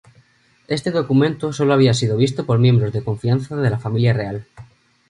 [0.67, 4.45] Este documento sólo había sido visto por miembros de confianza de la familia real.